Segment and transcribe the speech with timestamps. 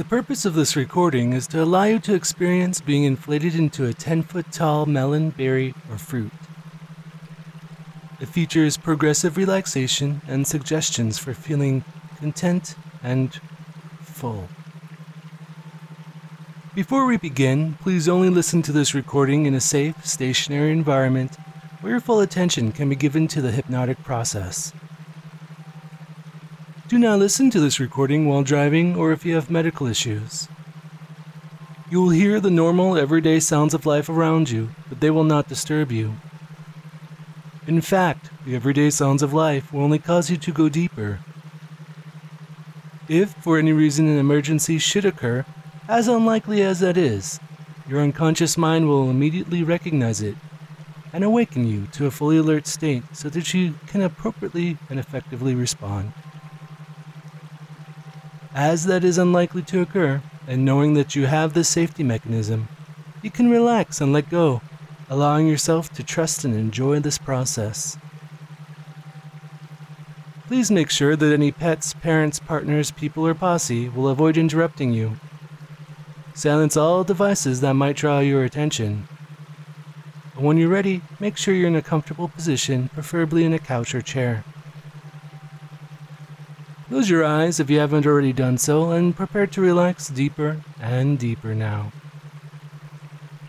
[0.00, 3.92] The purpose of this recording is to allow you to experience being inflated into a
[3.92, 6.32] 10 foot tall melon, berry, or fruit.
[8.18, 11.84] It features progressive relaxation and suggestions for feeling
[12.16, 13.38] content and
[14.00, 14.48] full.
[16.74, 21.36] Before we begin, please only listen to this recording in a safe, stationary environment
[21.82, 24.72] where your full attention can be given to the hypnotic process.
[26.90, 30.48] Do not listen to this recording while driving or if you have medical issues.
[31.88, 35.46] You will hear the normal, everyday sounds of life around you, but they will not
[35.46, 36.16] disturb you.
[37.68, 41.20] In fact, the everyday sounds of life will only cause you to go deeper.
[43.08, 45.46] If, for any reason, an emergency should occur,
[45.86, 47.38] as unlikely as that is,
[47.88, 50.34] your unconscious mind will immediately recognize it
[51.12, 55.54] and awaken you to a fully alert state so that you can appropriately and effectively
[55.54, 56.12] respond.
[58.54, 62.68] As that is unlikely to occur, and knowing that you have this safety mechanism,
[63.22, 64.60] you can relax and let go,
[65.08, 67.96] allowing yourself to trust and enjoy this process.
[70.48, 75.12] Please make sure that any pets, parents, partners, people, or posse will avoid interrupting you.
[76.34, 79.06] Silence all devices that might draw your attention.
[80.34, 84.02] When you're ready, make sure you're in a comfortable position, preferably in a couch or
[84.02, 84.44] chair.
[87.00, 91.18] Close your eyes if you haven't already done so and prepare to relax deeper and
[91.18, 91.92] deeper now.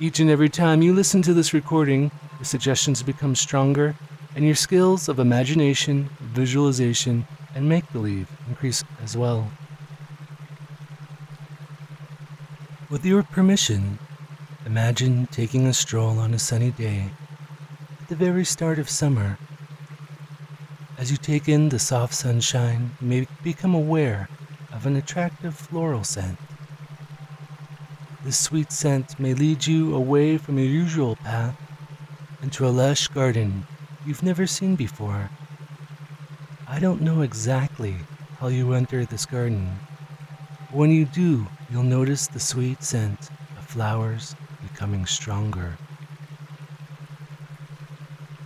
[0.00, 3.96] Each and every time you listen to this recording, the suggestions become stronger
[4.34, 9.50] and your skills of imagination, visualization, and make believe increase as well.
[12.88, 13.98] With your permission,
[14.64, 17.10] imagine taking a stroll on a sunny day
[18.00, 19.36] at the very start of summer
[21.04, 24.26] as you take in the soft sunshine, you may become aware
[24.72, 26.38] of an attractive floral scent.
[28.24, 31.54] This sweet scent may lead you away from your usual path
[32.42, 33.66] into a lush garden
[34.06, 35.28] you've never seen before.
[36.66, 37.96] I don't know exactly
[38.38, 39.76] how you enter this garden,
[40.70, 43.28] but when you do, you'll notice the sweet scent
[43.58, 45.76] of flowers becoming stronger.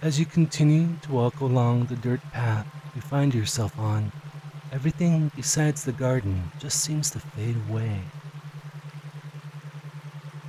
[0.08, 4.10] As you continue to walk along the dirt path you find yourself on,
[4.72, 8.00] everything besides the garden just seems to fade away.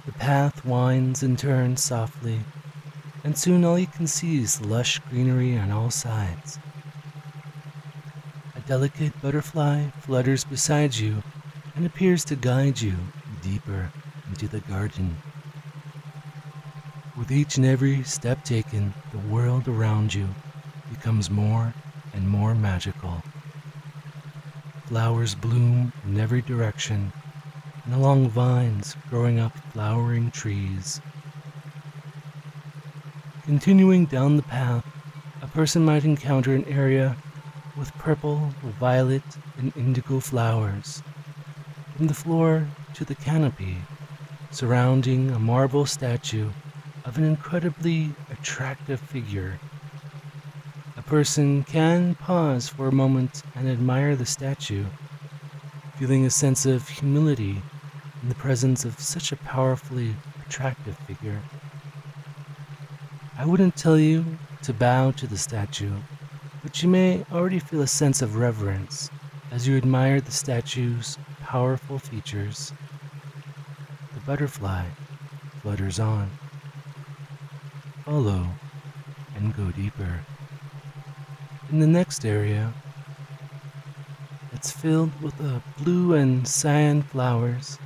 [0.06, 2.40] The path winds and turns softly,
[3.26, 6.58] and soon all you can see is lush greenery on all sides.
[8.56, 11.22] A delicate butterfly flutters beside you
[11.76, 12.96] and appears to guide you
[13.42, 13.92] deeper
[14.30, 15.18] into the garden.
[17.20, 20.30] With each and every step taken, the world around you
[20.90, 21.74] becomes more
[22.14, 23.22] and more magical.
[24.86, 27.12] Flowers bloom in every direction,
[27.84, 31.02] and along vines growing up flowering trees.
[33.44, 34.86] Continuing down the path,
[35.42, 37.18] a person might encounter an area
[37.78, 39.24] with purple, violet,
[39.58, 41.04] and indigo flowers.
[41.98, 43.80] From the floor to the canopy,
[44.52, 46.50] surrounding a marble statue
[47.10, 49.60] of an incredibly attractive figure.
[50.96, 54.86] A person can pause for a moment and admire the statue,
[55.98, 57.64] feeling a sense of humility
[58.22, 60.14] in the presence of such a powerfully
[60.46, 61.42] attractive figure.
[63.40, 64.24] I wouldn't tell you
[64.62, 65.96] to bow to the statue,
[66.62, 69.10] but you may already feel a sense of reverence
[69.50, 72.72] as you admire the statue's powerful features.
[74.14, 74.86] The butterfly
[75.64, 76.30] flutters on
[78.10, 78.44] follow
[79.36, 80.22] and go deeper.
[81.70, 82.74] In the next area,
[84.52, 87.78] it's filled with uh, blue and cyan flowers.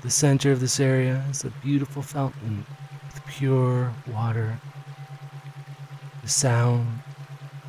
[0.00, 2.64] The center of this area is a beautiful fountain
[3.04, 4.58] with pure water.
[6.22, 7.00] The sound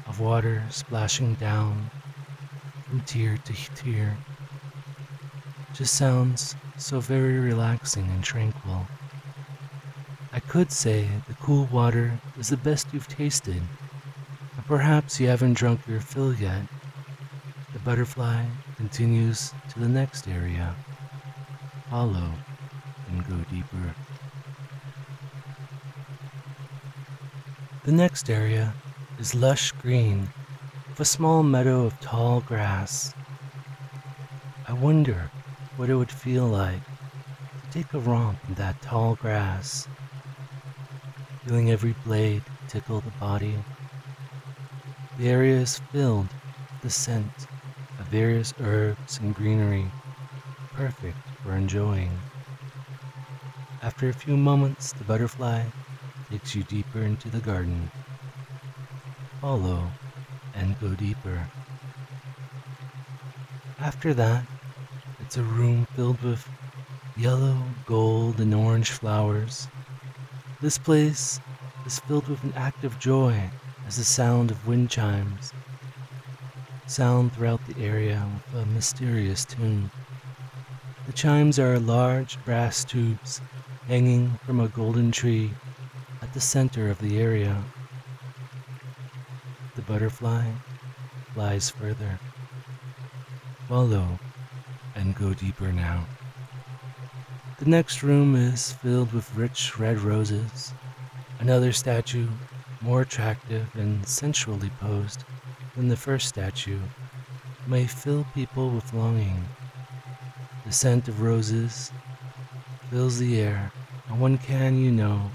[0.07, 1.91] of water splashing down
[2.87, 4.15] from tier to tier
[5.73, 8.87] just sounds so very relaxing and tranquil.
[10.55, 13.61] Could say the cool water is the best you've tasted,
[14.55, 16.61] but perhaps you haven't drunk your fill yet.
[17.73, 18.45] The butterfly
[18.77, 20.73] continues to the next area.
[21.89, 22.31] Follow
[23.09, 23.95] and go deeper.
[27.83, 28.75] The next area
[29.19, 30.29] is lush green
[30.87, 33.13] with a small meadow of tall grass.
[34.69, 35.31] I wonder
[35.75, 39.89] what it would feel like to take a romp in that tall grass
[41.45, 43.55] feeling every blade tickle the body.
[45.19, 47.47] The area is filled with the scent
[47.99, 49.85] of various herbs and greenery
[50.73, 52.11] perfect for enjoying.
[53.83, 55.65] After a few moments, the butterfly
[56.31, 57.91] takes you deeper into the garden.
[59.39, 59.83] Follow
[60.55, 61.47] and go deeper.
[63.79, 64.45] After that,
[65.19, 66.47] it's a room filled with
[67.15, 69.67] yellow, gold, and orange flowers.
[70.65, 71.39] This place
[71.85, 73.51] is filled with an active joy
[73.85, 75.53] as the sound of wind chimes
[76.87, 79.91] sound throughout the area with a mysterious tune.
[81.05, 83.41] The chimes are large brass tubes
[83.87, 85.51] hanging from a golden tree
[86.23, 87.63] at the center of the area.
[89.75, 90.49] The butterfly
[91.35, 92.19] flies further.
[93.69, 94.17] Follow
[94.95, 96.07] and go deeper now.
[97.57, 100.73] The next room is filled with rich red roses.
[101.39, 102.27] Another statue,
[102.81, 105.23] more attractive and sensually posed
[105.73, 106.81] than the first statue,
[107.65, 109.45] may fill people with longing.
[110.65, 111.93] The scent of roses
[112.89, 113.71] fills the air,
[114.09, 115.31] and one can, you know,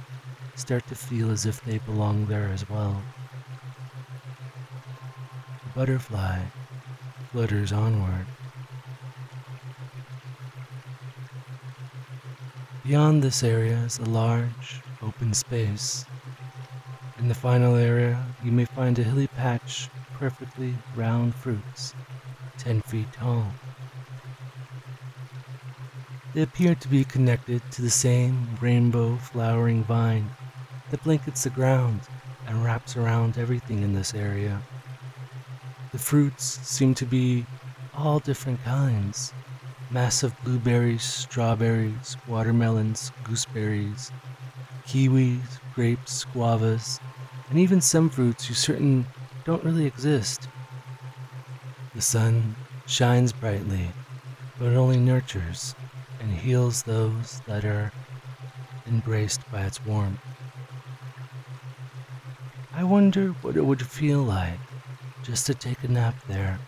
[0.57, 3.01] start to feel as if they belong there as well.
[5.65, 6.41] The butterfly
[7.33, 8.27] flutters onward.
[12.91, 16.05] Beyond this area is a large, open space.
[17.21, 21.95] In the final area, you may find a hilly patch of perfectly round fruits,
[22.59, 23.47] 10 feet tall.
[26.35, 30.29] They appear to be connected to the same rainbow flowering vine
[30.91, 32.01] that blankets the ground
[32.49, 34.63] and wraps around everything in this area.
[35.93, 37.47] The fruits seem to be
[37.95, 39.33] all different kinds
[39.91, 44.13] massive blueberries, strawberries, watermelons, gooseberries,
[44.87, 47.01] kiwis, grapes, guavas,
[47.49, 49.07] and even some fruits you certain
[49.45, 50.49] don't really exist.
[51.95, 52.55] The sun
[52.87, 53.91] shines brightly,
[54.59, 55.75] but it only nurtures
[56.21, 57.93] and heals those that are
[58.87, 60.21] embraced by its warmth.
[62.73, 64.59] I wonder what it would feel like
[65.23, 66.59] just to take a nap there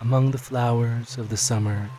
[0.00, 1.90] among the flowers of the summer,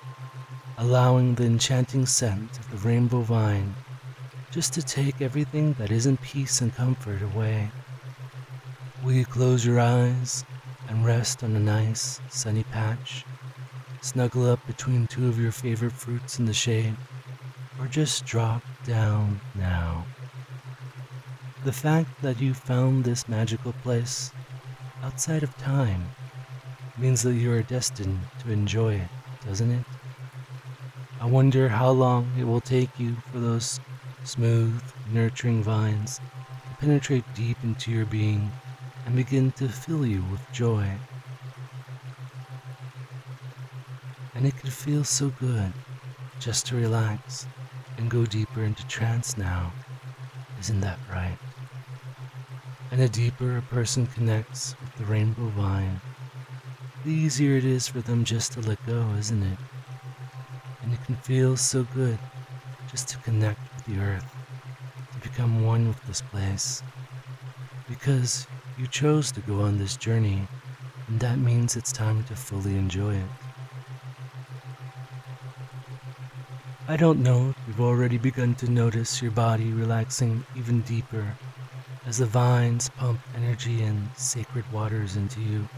[0.78, 3.76] allowing the enchanting scent of the rainbow vine
[4.52, 7.72] just to take everything that isn't peace and comfort away.
[9.04, 10.44] Will you close your eyes
[10.90, 13.26] and rest on a nice, sunny patch?
[14.02, 16.96] Snuggle up between two of your favorite fruits in the shade,
[17.80, 20.06] or just drop down now.
[21.64, 24.32] The fact that you found this magical place
[25.04, 26.10] outside of time
[26.98, 29.10] means that you are destined to enjoy it,
[29.46, 29.86] doesn't it?
[31.22, 33.80] I wonder how long it will take you for those
[34.24, 34.82] smooth,
[35.12, 38.52] nurturing vines to penetrate deep into your being
[39.06, 40.98] and begin to fill you with joy.
[44.34, 45.72] And it can feel so good
[46.40, 47.46] just to relax
[48.00, 49.74] and go deeper into trance now.
[50.60, 51.38] Isn't that right?
[52.90, 56.02] And the deeper a person connects with the rainbow vine,
[57.06, 59.60] the easier it is for them just to let go, isn't it?
[60.82, 62.18] And it can feel so good
[62.90, 64.26] just to connect with the earth,
[65.14, 66.82] to become one with this place.
[67.88, 68.48] Because
[68.78, 70.48] you chose to go on this journey,
[71.08, 73.30] and that means it's time to fully enjoy it.
[76.88, 81.38] I don't know if you've already begun to notice your body relaxing even deeper
[82.06, 85.70] as the vines pump energy and sacred waters into you.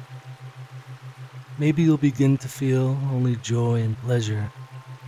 [1.59, 4.51] Maybe you'll begin to feel only joy and pleasure,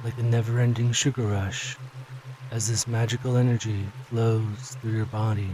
[0.06, 1.78] like a never ending sugar rush,
[2.52, 5.50] as this magical energy flows through your body,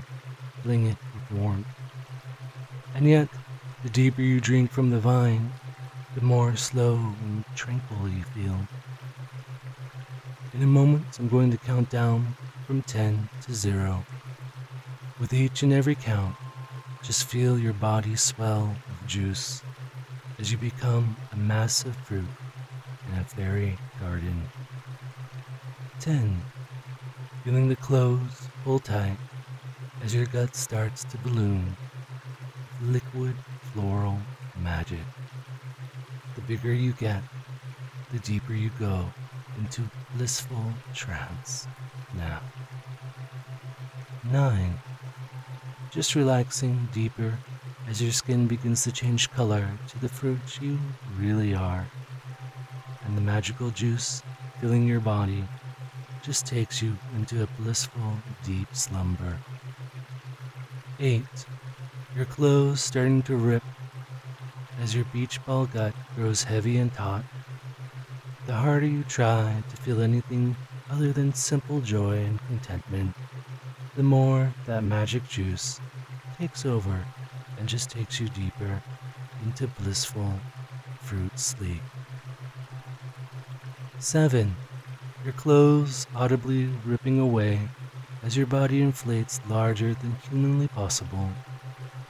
[0.61, 1.65] filling it with warmth.
[2.93, 3.29] And yet,
[3.83, 5.53] the deeper you drink from the vine,
[6.15, 8.57] the more slow and tranquil you feel.
[10.53, 12.35] In a moment, I'm going to count down
[12.67, 14.03] from 10 to 0.
[15.17, 16.35] With each and every count,
[17.01, 19.61] just feel your body swell with juice
[20.39, 22.27] as you become a massive fruit
[23.11, 24.41] in a fairy garden.
[25.99, 26.41] 10.
[27.43, 29.17] Feeling the clothes pull tight
[30.03, 31.75] as your gut starts to balloon
[32.83, 33.35] liquid
[33.73, 34.17] floral
[34.61, 34.99] magic.
[36.35, 37.21] The bigger you get,
[38.11, 39.05] the deeper you go
[39.57, 39.81] into
[40.15, 41.67] blissful trance
[42.15, 42.39] now.
[44.31, 44.79] 9
[45.91, 47.37] just relaxing deeper
[47.89, 50.79] as your skin begins to change color to the fruit you
[51.19, 51.85] really are.
[53.03, 54.23] And the magical juice
[54.59, 55.49] filling your body
[56.21, 59.43] just takes you into a blissful, deep slumber.
[60.99, 61.47] 8.
[62.13, 63.63] Your clothes starting to rip
[64.77, 67.25] as your beach ball gut grows heavy and taut.
[68.45, 70.57] the harder you try to feel anything
[70.89, 73.15] other than simple joy and contentment,
[73.95, 75.81] the more that magic juice
[76.37, 77.07] takes over
[77.57, 78.83] and just takes you deeper
[79.41, 80.43] into blissful
[80.99, 81.85] fruit sleep.
[84.01, 84.55] 7.
[85.23, 87.69] Your clothes audibly ripping away
[88.23, 91.29] as your body inflates larger than humanly possible,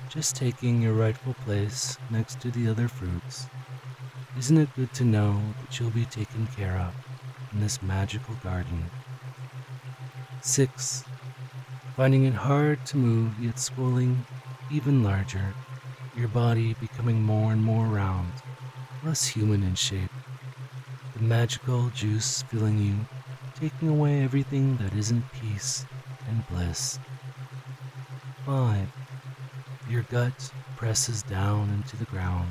[0.07, 3.47] just taking your rightful place next to the other fruits.
[4.37, 6.95] Isn't it good to know that you'll be taken care of
[7.51, 8.85] in this magical garden?
[10.41, 11.03] 6.
[11.97, 14.25] Finding it hard to move yet swelling
[14.71, 15.53] even larger,
[16.15, 18.31] your body becoming more and more round,
[19.03, 20.09] less human in shape.
[21.21, 22.95] The magical juice filling you,
[23.53, 25.85] taking away everything that isn't peace
[26.27, 26.97] and bliss.
[28.47, 28.87] 5.
[29.87, 32.49] Your gut presses down into the ground.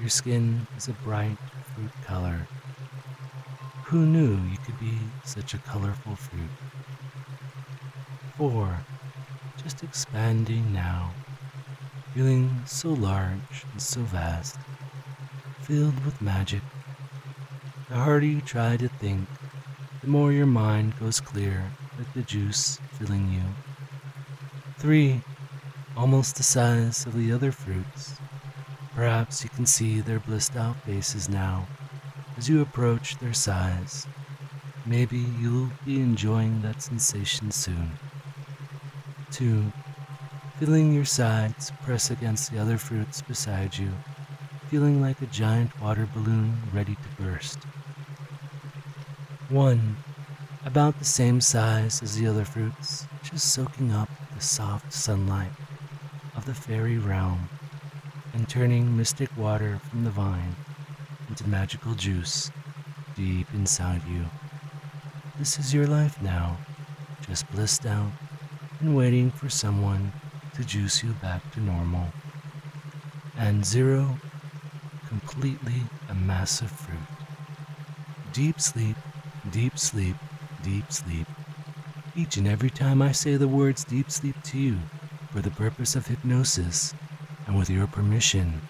[0.00, 1.38] Your skin is a bright
[1.76, 2.48] fruit color.
[3.84, 6.50] Who knew you could be such a colorful fruit?
[8.36, 8.80] 4.
[9.62, 11.12] Just expanding now,
[12.14, 14.58] feeling so large and so vast,
[15.60, 16.62] filled with magic.
[17.88, 19.28] The harder you try to think,
[20.00, 23.42] the more your mind goes clear like the juice filling you.
[24.78, 25.20] 3.
[25.96, 28.16] Almost the size of the other fruits.
[28.94, 31.68] Perhaps you can see their blissed out faces now
[32.36, 34.08] as you approach their size.
[34.84, 37.92] Maybe you'll be enjoying that sensation soon.
[39.30, 39.72] 2.
[40.58, 43.90] Feeling your sides press against the other fruits beside you,
[44.70, 47.58] feeling like a giant water balloon ready to burst.
[49.50, 49.96] 1.
[50.64, 55.52] About the same size as the other fruits, just soaking up the soft sunlight
[56.36, 57.48] of the fairy realm
[58.34, 60.56] and turning mystic water from the vine
[61.28, 62.50] into magical juice
[63.14, 64.24] deep inside you.
[65.38, 66.56] This is your life now,
[67.24, 68.10] just blissed out
[68.80, 70.12] and waiting for someone
[70.54, 72.08] to juice you back to normal.
[73.38, 74.18] And zero,
[75.08, 76.98] completely a massive fruit.
[78.32, 78.96] Deep sleep,
[79.50, 80.16] deep sleep,
[80.62, 81.26] deep sleep.
[82.16, 84.78] Each and every time I say the words deep sleep to you
[85.30, 86.94] for the purpose of hypnosis,
[87.46, 88.62] and with your permission,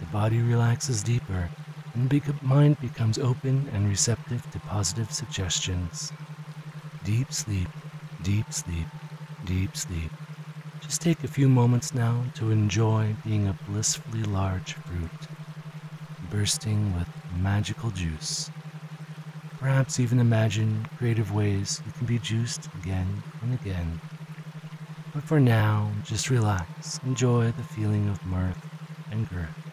[0.00, 1.50] the body relaxes deeper
[1.94, 6.12] and the mind becomes open and receptive to positive suggestions.
[7.04, 7.68] Deep sleep,
[8.22, 8.86] deep sleep,
[9.44, 10.10] deep sleep.
[10.80, 15.28] Just take a few moments now to enjoy being a blissfully large fruit,
[16.30, 18.50] bursting with magical juice.
[19.58, 24.00] Perhaps even imagine creative ways you can be juiced again and again.
[25.12, 28.64] But for now, just relax, enjoy the feeling of mirth
[29.10, 29.67] and girth.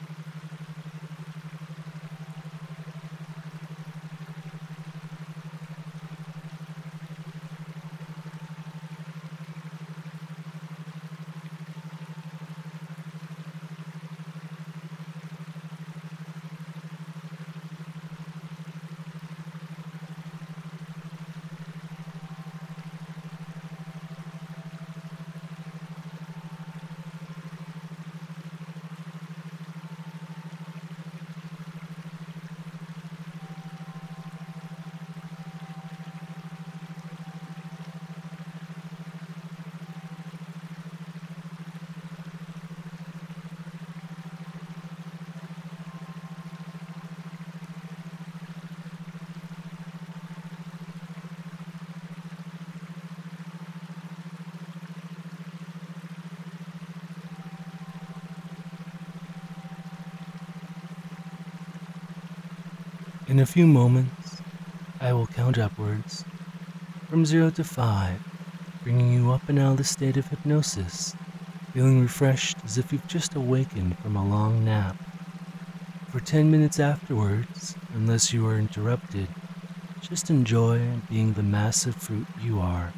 [63.36, 64.38] In a few moments,
[65.02, 66.24] I will count upwards
[67.10, 68.22] from zero to five,
[68.82, 71.14] bringing you up and out of the state of hypnosis,
[71.74, 74.96] feeling refreshed as if you've just awakened from a long nap.
[76.08, 79.28] For 10 minutes afterwards, unless you are interrupted,
[80.00, 82.94] just enjoy being the massive fruit you are.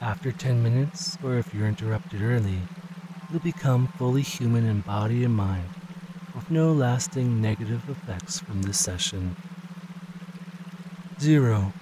[0.00, 2.58] After 10 minutes, or if you're interrupted early,
[3.30, 5.79] you'll become fully human in body and mind
[6.48, 9.34] no lasting negative effects from this session.
[11.18, 11.72] 0.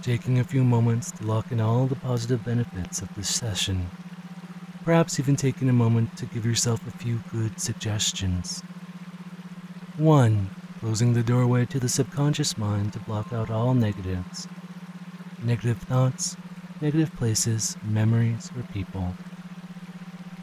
[0.00, 3.90] Taking a few moments to lock in all the positive benefits of this session.
[4.84, 8.62] Perhaps even taking a moment to give yourself a few good suggestions.
[9.98, 10.50] 1.
[10.80, 14.48] Closing the doorway to the subconscious mind to block out all negatives.
[15.42, 16.36] Negative thoughts,
[16.80, 19.14] negative places, memories, or people.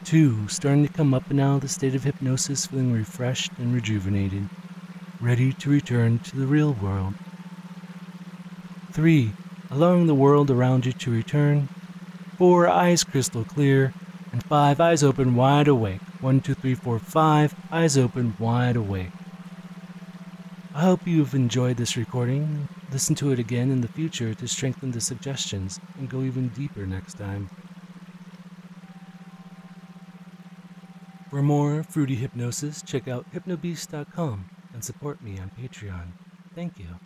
[0.04, 3.74] Two, starting to come up and out of the state of hypnosis, feeling refreshed and
[3.74, 4.50] rejuvenated.
[5.22, 7.14] ready to return to the real world.
[8.92, 9.32] 3.
[9.70, 11.70] Allowing the world around you to return.
[12.38, 12.68] 4.
[12.68, 13.94] Eyes crystal clear.
[14.32, 14.82] And 5.
[14.82, 16.02] Eyes open wide awake.
[16.22, 17.56] 1, 2, 3, 4, 5.
[17.72, 19.12] Eyes open wide awake.
[20.74, 22.68] I hope you've enjoyed this recording.
[22.92, 26.86] Listen to it again in the future to strengthen the suggestions and go even deeper
[26.86, 27.50] next time.
[31.32, 36.08] For more fruity hypnosis, check out hypnobeast.com and support me on Patreon.
[36.54, 37.00] Thank you.